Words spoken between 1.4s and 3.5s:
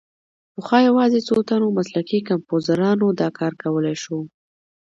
تنو مسلکي کمپوزرانو دا